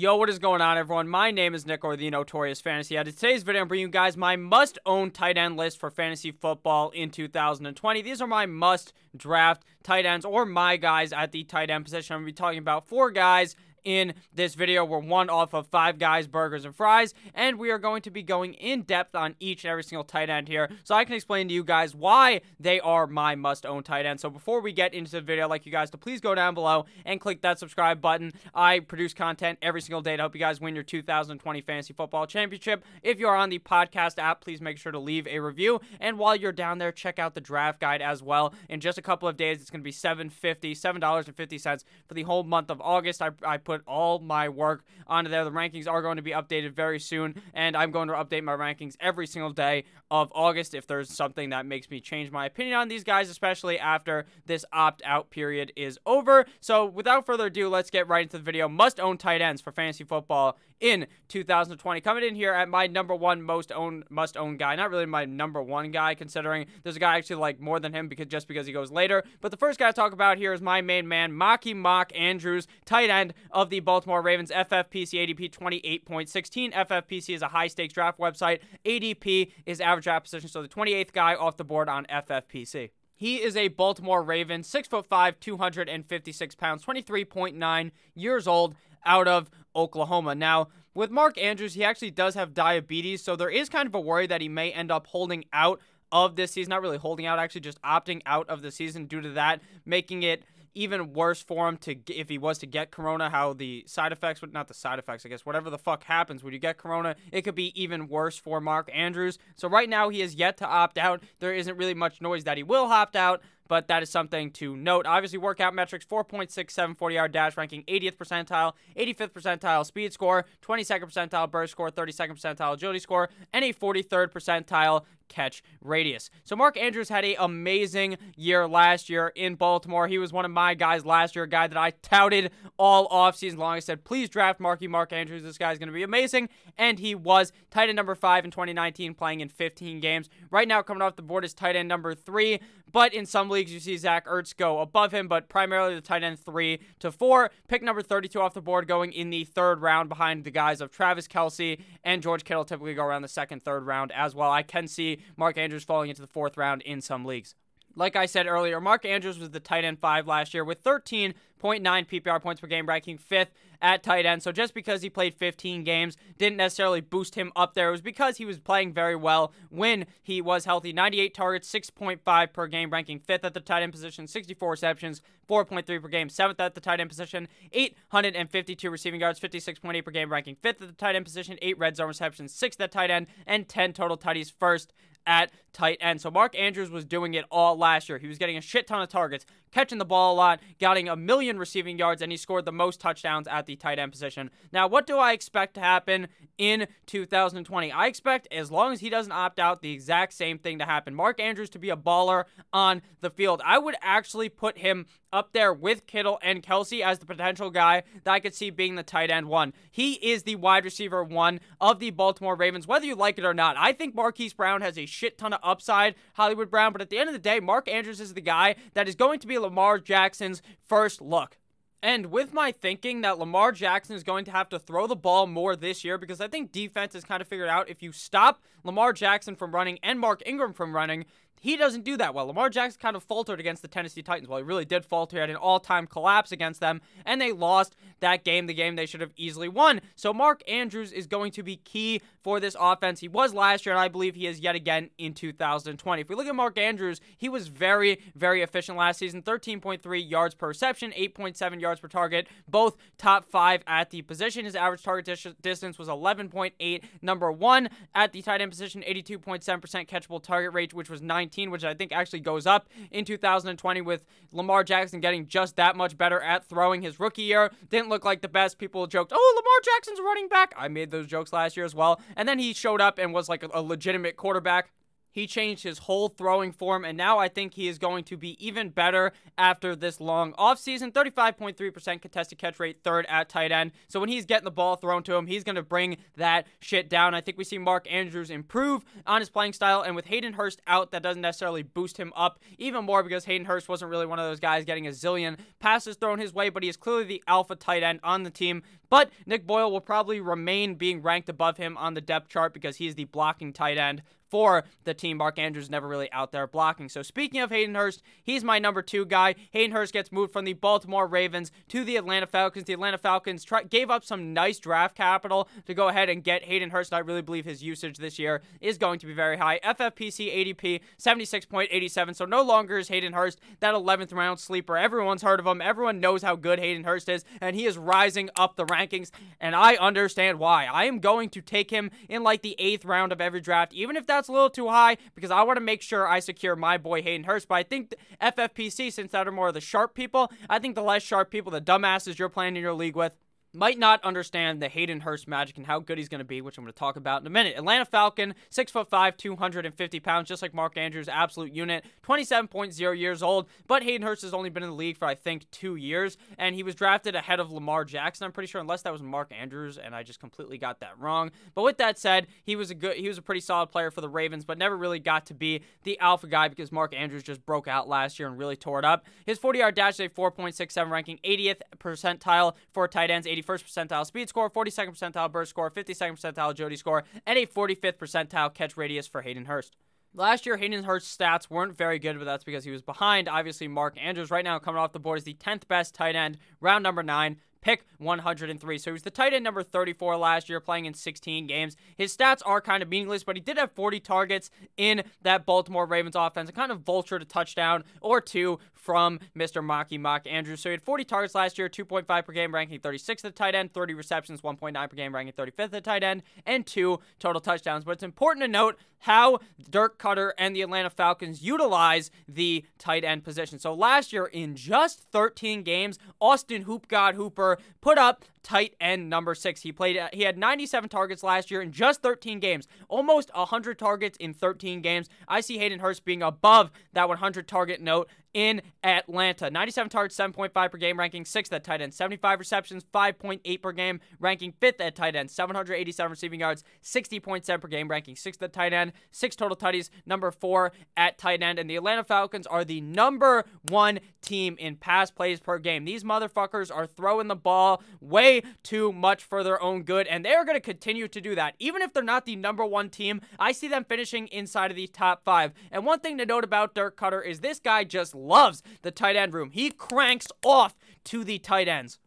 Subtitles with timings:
[0.00, 1.08] Yo, what is going on, everyone?
[1.08, 2.94] My name is Nick, or the Notorious Fantasy.
[2.94, 6.90] In today's video, I'm bringing you guys my must-own tight end list for fantasy football
[6.90, 8.02] in 2020.
[8.02, 12.14] These are my must-draft tight ends, or my guys at the tight end position.
[12.14, 13.56] I'm going to be talking about four guys
[13.88, 14.84] in this video.
[14.84, 18.22] We're one off of Five Guys Burgers and Fries, and we are going to be
[18.22, 21.48] going in depth on each and every single tight end here so I can explain
[21.48, 24.20] to you guys why they are my must own tight end.
[24.20, 26.52] So before we get into the video, I'd like you guys to please go down
[26.52, 28.34] below and click that subscribe button.
[28.54, 32.26] I produce content every single day to help you guys win your 2020 Fantasy Football
[32.26, 32.84] Championship.
[33.02, 35.80] If you are on the podcast app, please make sure to leave a review.
[35.98, 38.52] And while you're down there, check out the draft guide as well.
[38.68, 42.44] In just a couple of days, it's going to be $7.50, $7.50 for the whole
[42.44, 43.22] month of August.
[43.22, 45.44] I, I put all my work onto there.
[45.44, 48.56] The rankings are going to be updated very soon, and I'm going to update my
[48.56, 52.76] rankings every single day of August if there's something that makes me change my opinion
[52.76, 56.46] on these guys, especially after this opt out period is over.
[56.60, 58.68] So, without further ado, let's get right into the video.
[58.68, 62.00] Must own tight ends for fantasy football in 2020.
[62.00, 64.76] Coming in here at my number one most own must own guy.
[64.76, 68.08] Not really my number one guy, considering there's a guy actually like more than him
[68.08, 69.24] because just because he goes later.
[69.40, 72.66] But the first guy to talk about here is my main man, Marky Mark Andrews,
[72.84, 74.52] tight end of the Baltimore Ravens.
[74.52, 76.72] FFPC ADP 28.16.
[76.72, 78.60] FFPC is a high stakes draft website.
[78.84, 82.90] ADP is average draft position, so the 28th guy off the board on FFPC.
[83.16, 90.36] He is a Baltimore Raven, 6'5, 256 pounds, 23.9 years old, out of Oklahoma.
[90.36, 94.00] Now, with Mark Andrews, he actually does have diabetes, so there is kind of a
[94.00, 95.80] worry that he may end up holding out
[96.12, 96.70] of this season.
[96.70, 100.22] Not really holding out, actually just opting out of the season due to that, making
[100.22, 104.12] it even worse for him to if he was to get corona how the side
[104.12, 106.78] effects would not the side effects i guess whatever the fuck happens when you get
[106.78, 109.38] corona it could be even worse for mark andrews.
[109.54, 111.22] So right now he has yet to opt out.
[111.38, 114.76] There isn't really much noise that he will opt out but that is something to
[114.76, 115.06] note.
[115.06, 121.04] Obviously, workout metrics 4.67 40 yard dash ranking 80th percentile, 85th percentile speed score, 22nd
[121.04, 126.30] percentile burst score, 32nd percentile agility score, and a 43rd percentile catch radius.
[126.44, 130.08] So Mark Andrews had an amazing year last year in Baltimore.
[130.08, 133.58] He was one of my guys last year, a guy that I touted all offseason
[133.58, 133.74] long.
[133.74, 135.42] I said, please draft Marky Mark Andrews.
[135.42, 136.48] This guy's going to be amazing.
[136.76, 140.28] And he was tight end number five in 2019, playing in 15 games.
[140.50, 142.60] Right now, coming off the board is tight end number three.
[142.90, 146.22] But in some leagues, you see Zach Ertz go above him, but primarily the tight
[146.22, 147.50] end three to four.
[147.68, 150.90] Pick number 32 off the board going in the third round behind the guys of
[150.90, 154.50] Travis Kelce and George Kittle typically go around the second, third round as well.
[154.50, 157.54] I can see Mark Andrews falling into the fourth round in some leagues.
[157.98, 161.34] Like I said earlier, Mark Andrews was the tight end five last year with 13.9
[161.60, 163.50] PPR points per game, ranking fifth
[163.82, 164.40] at tight end.
[164.40, 167.88] So just because he played 15 games didn't necessarily boost him up there.
[167.88, 170.92] It was because he was playing very well when he was healthy.
[170.92, 176.00] 98 targets, 6.5 per game, ranking fifth at the tight end position, 64 receptions, 4.3
[176.00, 180.54] per game, seventh at the tight end position, 852 receiving yards, 56.8 per game, ranking
[180.54, 183.68] fifth at the tight end position, eight red zone receptions, sixth at tight end, and
[183.68, 184.92] 10 total tutties, first
[185.26, 186.20] at tight end.
[186.20, 188.18] So Mark Andrews was doing it all last year.
[188.18, 191.16] He was getting a shit ton of targets, catching the ball a lot, getting a
[191.16, 194.50] million receiving yards, and he scored the most touchdowns at the tight end position.
[194.72, 197.92] Now, what do I expect to happen in 2020?
[197.92, 201.14] I expect, as long as he doesn't opt out, the exact same thing to happen.
[201.14, 203.62] Mark Andrews to be a baller on the field.
[203.64, 208.02] I would actually put him up there with Kittle and Kelce as the potential guy
[208.24, 209.74] that I could see being the tight end one.
[209.90, 213.54] He is the wide receiver one of the Baltimore Ravens, whether you like it or
[213.54, 213.76] not.
[213.78, 217.18] I think Marquise Brown has a shit ton of upside, Hollywood Brown, but at the
[217.18, 219.98] end of the day, Mark Andrews is the guy that is going to be Lamar
[219.98, 221.58] Jackson's first look.
[222.00, 225.48] And with my thinking that Lamar Jackson is going to have to throw the ball
[225.48, 228.62] more this year, because I think defense has kind of figured out if you stop
[228.84, 231.24] Lamar Jackson from running and Mark Ingram from running,
[231.60, 232.46] he doesn't do that well.
[232.46, 234.48] Lamar Jackson kind of faltered against the Tennessee Titans.
[234.48, 235.36] Well, he really did falter.
[235.36, 238.96] He had an all time collapse against them, and they lost that game, the game
[238.96, 240.00] they should have easily won.
[240.16, 243.20] So Mark Andrews is going to be key for this offense.
[243.20, 246.22] He was last year, and I believe he is yet again in 2020.
[246.22, 250.54] If we look at Mark Andrews, he was very, very efficient last season 13.3 yards
[250.54, 254.64] per reception, 8.7 yards per target, both top five at the position.
[254.64, 260.08] His average target dis- distance was 11.8, number one at the tight end position, 82.7%
[260.08, 264.24] catchable target rate, which was 9 which I think actually goes up in 2020 with
[264.52, 267.70] Lamar Jackson getting just that much better at throwing his rookie year.
[267.90, 268.78] Didn't look like the best.
[268.78, 270.74] People joked, oh, Lamar Jackson's running back.
[270.76, 272.20] I made those jokes last year as well.
[272.36, 274.90] And then he showed up and was like a, a legitimate quarterback
[275.38, 278.56] He changed his whole throwing form, and now I think he is going to be
[278.58, 281.12] even better after this long offseason.
[281.12, 283.92] 35.3% contested catch rate, third at tight end.
[284.08, 287.08] So when he's getting the ball thrown to him, he's going to bring that shit
[287.08, 287.36] down.
[287.36, 290.82] I think we see Mark Andrews improve on his playing style, and with Hayden Hurst
[290.88, 294.40] out, that doesn't necessarily boost him up even more because Hayden Hurst wasn't really one
[294.40, 297.44] of those guys getting a zillion passes thrown his way, but he is clearly the
[297.46, 298.82] alpha tight end on the team.
[299.08, 302.96] But Nick Boyle will probably remain being ranked above him on the depth chart because
[302.96, 305.38] he is the blocking tight end for the team.
[305.38, 307.08] Mark Andrews never really out there blocking.
[307.08, 309.54] So speaking of Hayden Hurst, he's my number two guy.
[309.72, 312.84] Hayden Hurst gets moved from the Baltimore Ravens to the Atlanta Falcons.
[312.84, 316.90] The Atlanta Falcons gave up some nice draft capital to go ahead and get Hayden
[316.90, 317.12] Hurst.
[317.12, 319.80] I really believe his usage this year is going to be very high.
[319.84, 322.36] FFPC ADP 76.87.
[322.36, 324.96] So no longer is Hayden Hurst that 11th round sleeper.
[324.96, 325.80] Everyone's heard of him.
[325.80, 329.30] Everyone knows how good Hayden Hurst is, and he is rising up the rankings.
[329.60, 330.86] And I understand why.
[330.86, 334.16] I am going to take him in like the eighth round of every draft, even
[334.16, 336.96] if that's a little too high, because I want to make sure I secure my
[336.96, 337.68] boy Hayden Hurst.
[337.68, 341.02] But I think FFPC, since that are more of the sharp people, I think the
[341.02, 343.36] less sharp people, the dumbasses you're playing in your league with,
[343.72, 346.78] might not understand the Hayden Hurst magic and how good he's going to be, which
[346.78, 347.76] I'm going to talk about in a minute.
[347.76, 353.42] Atlanta Falcon, six foot five, 250 pounds, just like Mark Andrews, absolute unit, 27.0 years
[353.42, 353.68] old.
[353.86, 356.74] But Hayden Hurst has only been in the league for I think two years, and
[356.74, 358.44] he was drafted ahead of Lamar Jackson.
[358.46, 361.50] I'm pretty sure, unless that was Mark Andrews, and I just completely got that wrong.
[361.74, 364.20] But with that said, he was a good, he was a pretty solid player for
[364.20, 367.64] the Ravens, but never really got to be the alpha guy because Mark Andrews just
[367.66, 369.26] broke out last year and really tore it up.
[369.44, 374.48] His 40-yard dash is a 4.67 ranking, 80th percentile for tight ends, 81st percentile speed
[374.48, 379.26] score, 42nd percentile burst score, 52nd percentile Jody score, and a 45th percentile catch radius
[379.26, 379.96] for Hayden Hurst.
[380.34, 383.88] Last year, Hayden Hurst's stats weren't very good, but that's because he was behind, obviously,
[383.88, 384.50] Mark Andrews.
[384.50, 387.56] Right now, coming off the board is the 10th best tight end, round number nine
[387.80, 388.98] pick 103.
[388.98, 391.96] So he was the tight end number 34 last year, playing in 16 games.
[392.16, 396.06] His stats are kind of meaningless, but he did have 40 targets in that Baltimore
[396.06, 399.82] Ravens offense, and kind of vultured a touchdown or two from Mr.
[399.82, 400.80] Marky Mark Andrews.
[400.80, 403.92] So he had 40 targets last year, 2.5 per game, ranking 36th at tight end,
[403.92, 408.04] 30 receptions, 1.9 per game, ranking 35th at tight end, and two total touchdowns.
[408.04, 409.58] But it's important to note how
[409.90, 413.78] Dirk Koetter and the Atlanta Falcons utilize the tight end position.
[413.78, 417.67] So last year, in just 13 games, Austin Hoop God Hooper
[418.00, 419.80] put up tight end number six.
[419.80, 420.18] He played.
[420.18, 424.52] Uh, he had 97 targets last year in just 13 games, almost 100 targets in
[424.52, 425.28] 13 games.
[425.48, 429.70] I see Hayden Hurst being above that 100 target note in Atlanta.
[429.70, 432.12] 97 targets, 7.5 per game, ranking sixth at tight end.
[432.12, 435.50] 75 receptions, 5.8 per game, ranking fifth at tight end.
[435.50, 439.12] 787 receiving yards, 60.7 per game, ranking sixth at tight end.
[439.30, 441.78] Six total tutties, number four at tight end.
[441.78, 446.04] And the Atlanta Falcons are the number one team in pass plays per game.
[446.04, 450.64] These motherfuckers are throwing the ball way too much for their own good, and they're
[450.64, 451.74] going to continue to do that.
[451.78, 455.06] Even if they're not the number one team, I see them finishing inside of the
[455.06, 455.72] top five.
[455.90, 459.36] And one thing to note about Dirk Koetter is this guy just loves the tight
[459.36, 459.70] end room.
[459.70, 460.94] He cranks off
[461.24, 462.18] to the tight ends.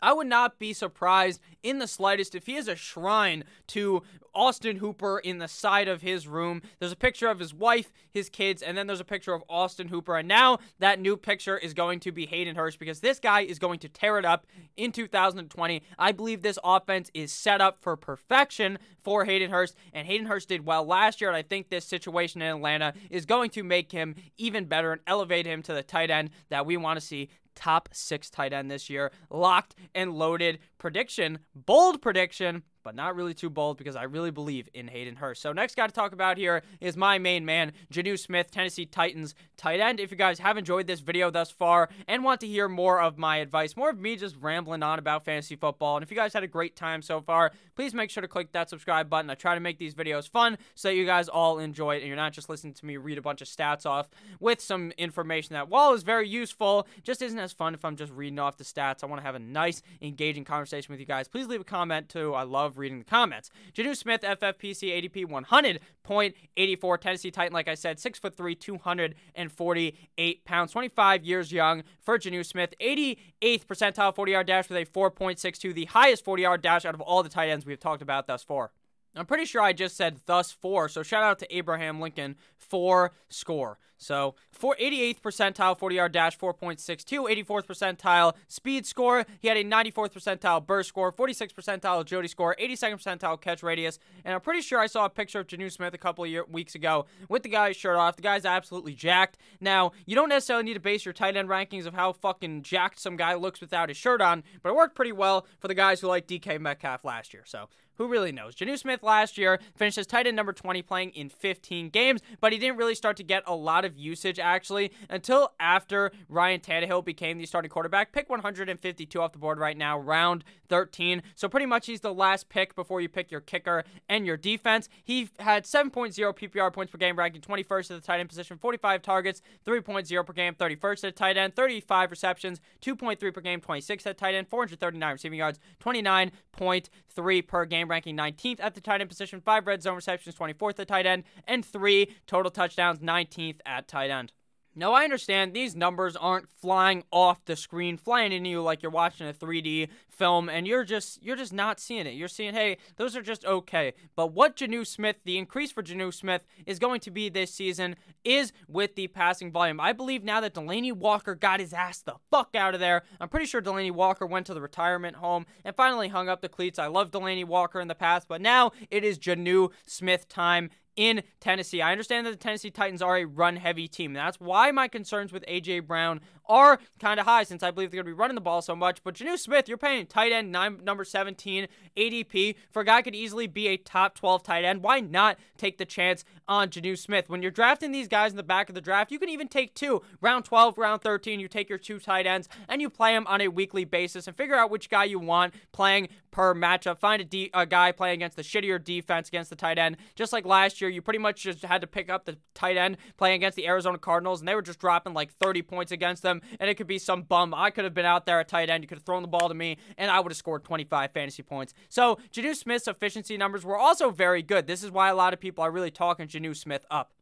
[0.00, 4.02] I would not be surprised in the slightest if he has a shrine to
[4.34, 6.62] Austin Hooper in the side of his room.
[6.78, 9.88] There's a picture of his wife, his kids, and then there's a picture of Austin
[9.88, 10.16] Hooper.
[10.16, 13.58] And now that new picture is going to be Hayden Hurst because this guy is
[13.58, 14.46] going to tear it up
[14.76, 15.82] in 2020.
[15.98, 20.48] I believe this offense is set up for perfection for Hayden Hurst, and Hayden Hurst
[20.48, 21.30] did well last year.
[21.30, 25.00] And I think this situation in Atlanta is going to make him even better and
[25.06, 28.70] elevate him to the tight end that we want to see top six tight end
[28.70, 29.10] this year.
[29.30, 34.68] Locked and loaded prediction, bold prediction but not really too bold because I really believe
[34.74, 35.42] in Hayden Hurst.
[35.42, 39.34] So next guy to talk about here is my main man, Jonnu Smith, Tennessee Titans
[39.56, 40.00] tight end.
[40.00, 43.18] If you guys have enjoyed this video thus far and want to hear more of
[43.18, 46.32] my advice, more of me just rambling on about fantasy football, and if you guys
[46.32, 49.30] had a great time so far, please make sure to click that subscribe button.
[49.30, 52.06] I try to make these videos fun so that you guys all enjoy it and
[52.06, 54.08] you're not just listening to me read a bunch of stats off
[54.40, 58.12] with some information that, while is very useful, just isn't as fun if I'm just
[58.12, 59.02] reading off the stats.
[59.02, 61.28] I want to have a nice, engaging conversation with you guys.
[61.28, 62.34] Please leave a comment too.
[62.34, 63.50] I love reading the comments.
[63.74, 67.00] Jonnu Smith, FFPC ADP 100.84.
[67.00, 72.74] Tennessee Titan, like I said, 6'3, 248 pounds, 25 years young for Jonnu Smith.
[72.80, 77.00] 88th percentile 40 yard dash with a 4.62, the highest 40 yard dash out of
[77.00, 78.70] all the tight ends we've talked about thus far.
[79.18, 80.88] I'm pretty sure I just said thus four.
[80.88, 83.78] so shout out to Abraham Lincoln for score.
[84.00, 89.26] So, for 88th percentile 40 yard dash, 4.62, 84th percentile speed score.
[89.40, 93.98] He had a 94th percentile burst score, 46th percentile Jody score, 82nd percentile catch radius.
[94.24, 96.44] And I'm pretty sure I saw a picture of Jonnu Smith a couple of year,
[96.48, 98.14] weeks ago with the guy's shirt off.
[98.14, 99.36] The guy's absolutely jacked.
[99.60, 103.00] Now, you don't necessarily need to base your tight end rankings of how fucking jacked
[103.00, 106.00] some guy looks without his shirt on, but it worked pretty well for the guys
[106.00, 107.42] who like DK Metcalf last year.
[107.46, 108.54] So, who really knows?
[108.54, 112.52] Jonnu Smith last year finished as tight end number 20 playing in 15 games, but
[112.52, 117.04] he didn't really start to get a lot of usage actually until after Ryan Tannehill
[117.04, 118.12] became the starting quarterback.
[118.12, 121.22] Pick 152 off the board right now, round 13.
[121.34, 124.88] So pretty much he's the last pick before you pick your kicker and your defense.
[125.04, 129.02] He had 7.0 PPR points per game, ranking 21st at the tight end position, 45
[129.02, 134.18] targets, 3.0 per game, 31st at tight end, 35 receptions, 2.3 per game, 26 at
[134.18, 139.40] tight end, 439 receiving yards, 29.3 per game, ranking 19th at the tight end position,
[139.40, 144.10] 5 red zone receptions, 24th at tight end, and 3 total touchdowns, 19th at tight
[144.10, 144.32] end.
[144.78, 148.92] Now, I understand these numbers aren't flying off the screen, flying into you like you're
[148.92, 152.14] watching a 3D film, and you're just you're just not seeing it.
[152.14, 153.94] You're seeing, hey, those are just okay.
[154.14, 157.96] But what Jonnu Smith, the increase for Jonnu Smith is going to be this season
[158.24, 159.80] is with the passing volume.
[159.80, 163.02] I believe now that Delanie Walker got his ass the fuck out of there.
[163.20, 166.48] I'm pretty sure Delanie Walker went to the retirement home and finally hung up the
[166.48, 166.78] cleats.
[166.78, 171.22] I love Delanie Walker in the past, but now it is Jonnu Smith time in
[171.38, 171.80] Tennessee.
[171.80, 174.12] I understand that the Tennessee Titans are a run heavy team.
[174.12, 175.80] That's why my concerns with A.J.
[175.80, 178.62] Brown are kind of high since I believe they're going to be running the ball
[178.62, 179.04] so much.
[179.04, 183.14] But Jonnu Smith, you're paying tight end nine, number 17 ADP for a guy could
[183.14, 184.82] easily be a top 12 tight end.
[184.82, 187.28] Why not take the chance on Jonnu Smith?
[187.28, 189.74] When you're drafting these guys in the back of the draft, you can even take
[189.74, 190.02] two.
[190.20, 193.40] Round 12, round 13, you take your two tight ends and you play them on
[193.40, 196.98] a weekly basis and figure out which guy you want playing per matchup.
[196.98, 197.22] Find
[197.54, 199.96] a, guy playing against the shittier defense against the tight end.
[200.14, 202.96] Just like last year, you pretty much just had to pick up the tight end
[203.16, 206.40] playing against the Arizona Cardinals, and they were just dropping like 30 points against them.
[206.58, 207.54] And it could be some bum.
[207.54, 208.82] I could have been out there at tight end.
[208.84, 211.42] You could have thrown the ball to me, and I would have scored 25 fantasy
[211.42, 211.74] points.
[211.88, 214.66] So Jonnu Smith's efficiency numbers were also very good.
[214.66, 217.12] This is why a lot of people are really talking Jonnu Smith up.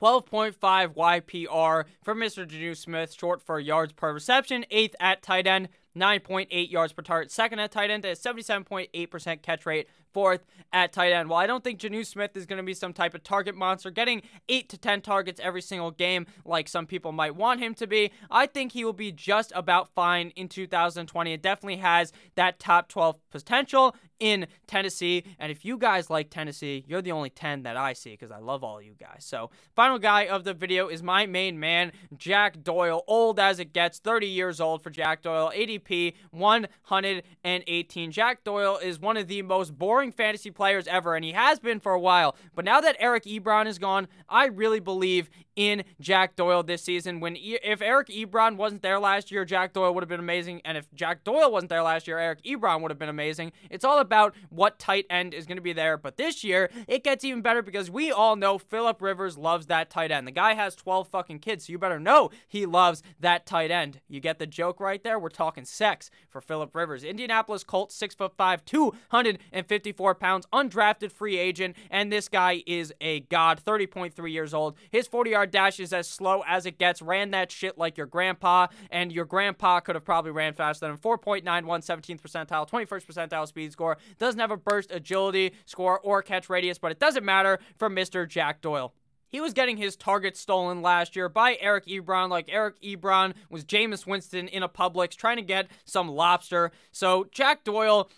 [0.00, 0.54] 12.5
[0.94, 2.46] YPR for Mr.
[2.46, 7.30] Jonnu Smith, short for yards per reception, eighth at tight end, 9.8 yards per target.
[7.30, 9.88] Second at tight end, a 77.8% catch rate.
[10.12, 11.28] Fourth at tight end.
[11.28, 13.92] While I don't think Jonnu Smith is going to be some type of target monster,
[13.92, 17.86] getting 8 to 10 targets every single game like some people might want him to
[17.86, 21.32] be, I think he will be just about fine in 2020.
[21.32, 25.24] It definitely has that top 12 potential in Tennessee.
[25.38, 28.38] And if you guys like Tennessee, you're the only 10 that I see because I
[28.38, 29.24] love all you guys.
[29.24, 33.02] So, final guy of the video is my main man, Jack Doyle.
[33.08, 35.50] Old as it gets, 30 years old for Jack Doyle.
[35.54, 38.12] ADP 118.
[38.12, 41.80] Jack Doyle is one of the most boring fantasy players ever, and he has been
[41.80, 42.36] for a while.
[42.54, 47.20] But now that Eric Ebron is gone, I really believe in Jack Doyle this season.
[47.20, 50.78] When if Eric Ebron wasn't there last year, Jack Doyle would have been amazing, and
[50.78, 53.52] if Jack Doyle wasn't there last year, Eric Ebron would have been amazing.
[53.70, 54.09] It's all about
[54.50, 55.96] what tight end is going to be there.
[55.96, 59.90] But this year, it gets even better because we all know Philip Rivers loves that
[59.90, 60.26] tight end.
[60.26, 64.00] The guy has 12 fucking kids, so you better know he loves that tight end.
[64.08, 65.18] You get the joke right there?
[65.18, 67.04] We're talking sex for Philip Rivers.
[67.04, 73.20] Indianapolis Colts, six foot five, 254 pounds, undrafted free agent, and this guy is a
[73.20, 73.60] god.
[73.64, 74.76] 30.3 years old.
[74.90, 77.02] His 40 yard dash is as slow as it gets.
[77.02, 80.94] Ran that shit like your grandpa, and your grandpa could have probably ran faster than
[80.94, 80.98] him.
[80.98, 83.96] 4.91, 17th percentile, 21st percentile speed score.
[84.18, 88.28] Doesn't have a burst agility score or catch radius, but it doesn't matter for Mr.
[88.28, 88.94] Jack Doyle.
[89.28, 93.64] He was getting his targets stolen last year by Eric Ebron, like Eric Ebron was
[93.64, 96.72] Jameis Winston in a Publix trying to get some lobster.
[96.90, 98.10] So Jack Doyle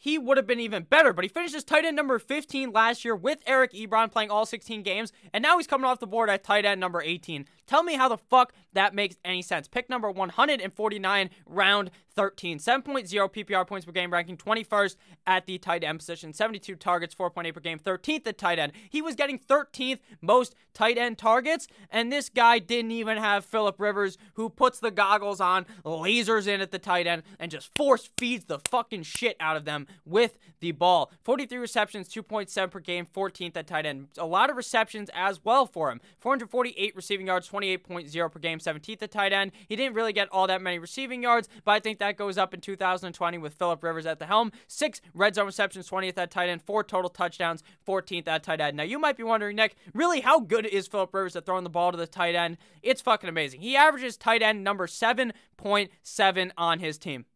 [0.00, 1.12] he would have been even better.
[1.12, 4.46] But he finished as tight end number 15 last year with Eric Ebron playing all
[4.46, 7.46] 16 games, and now he's coming off the board at tight end number 18.
[7.66, 9.68] Tell me how the fuck that makes any sense.
[9.68, 12.58] Pick number 149, round 13.
[12.58, 16.32] 7.0 PPR points per game, ranking 21st at the tight end position.
[16.32, 18.72] 72 targets, 4.8 per game, 13th at tight end.
[18.90, 23.78] He was getting 13th most tight end targets, and this guy didn't even have Philip
[23.78, 28.10] Rivers, who puts the goggles on, lasers in at the tight end, and just force
[28.18, 31.12] feeds the fucking shit out of them with the ball.
[31.22, 34.08] 43 receptions, 2.7 per game, 14th at tight end.
[34.18, 36.00] A lot of receptions as well for him.
[36.18, 39.52] 448 receiving yards, 28.0 per game, 17th at tight end.
[39.68, 42.54] He didn't really get all that many receiving yards, but I think that goes up
[42.54, 44.52] in 2020 with Philip Rivers at the helm.
[44.66, 48.76] Six red zone receptions, 20th at tight end, four total touchdowns, 14th at tight end.
[48.76, 51.70] Now, you might be wondering, Nick, really, how good is Philip Rivers at throwing the
[51.70, 52.58] ball to the tight end?
[52.82, 53.60] It's fucking amazing.
[53.60, 57.26] He averages tight end number 7.7 on his team.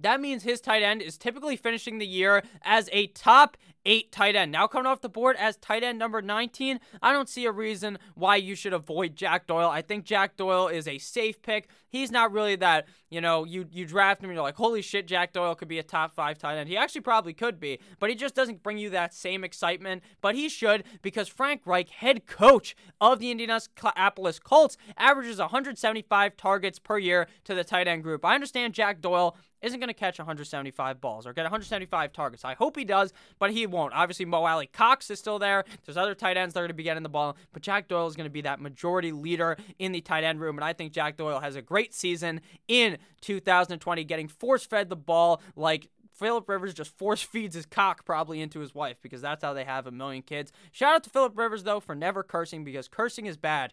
[0.00, 4.36] That means his tight end is typically finishing the year as a top eight tight
[4.36, 4.52] end.
[4.52, 7.98] Now coming off the board as tight end number 19, I don't see a reason
[8.14, 9.68] why you should avoid Jack Doyle.
[9.68, 11.68] I think Jack Doyle is a safe pick.
[11.88, 15.06] He's not really that, you know, you you draft him and you're like, holy shit,
[15.06, 16.68] Jack Doyle could be a top five tight end.
[16.68, 20.02] He actually probably could be, but he just doesn't bring you that same excitement.
[20.20, 26.78] But he should because Frank Reich, head coach of the Indianapolis Colts, averages 175 targets
[26.78, 28.24] per year to the tight end group.
[28.24, 32.44] I understand Jack Doyle isn't going to catch 175 balls or get 175 targets.
[32.44, 33.92] I hope he does, but he won't.
[33.92, 35.64] Obviously, Mo Alie-Cox is still there.
[35.84, 38.06] There's other tight ends that are going to be getting the ball, but Jack Doyle
[38.06, 40.56] is going to be that majority leader in the tight end room.
[40.56, 44.96] And I think Jack Doyle has a great season in 2020, getting force fed the
[44.96, 49.42] ball like Philip Rivers just force feeds his cock probably into his wife because that's
[49.42, 50.52] how they have a million kids.
[50.72, 53.72] Shout out to Philip Rivers though for never cursing because cursing is bad.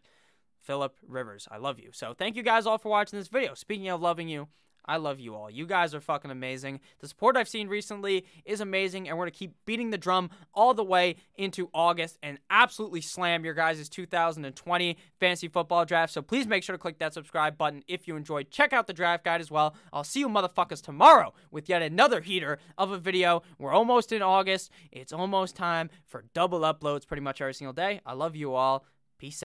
[0.59, 1.89] Philip Rivers, I love you.
[1.91, 3.53] So thank you guys all for watching this video.
[3.53, 4.47] Speaking of loving you,
[4.85, 5.49] I love you all.
[5.49, 6.79] You guys are fucking amazing.
[6.99, 10.29] The support I've seen recently is amazing, and we're going to keep beating the drum
[10.53, 16.13] all the way into August and absolutely slam your guys' 2020 fantasy football draft.
[16.13, 18.51] So please make sure to click that subscribe button if you enjoyed.
[18.51, 19.75] Check out the draft guide as well.
[19.93, 23.43] I'll see you motherfuckers tomorrow with yet another heater of a video.
[23.59, 24.71] We're almost in August.
[24.91, 28.01] It's almost time for double uploads pretty much every single day.
[28.05, 28.85] I love you all.
[29.17, 29.47] Peace out.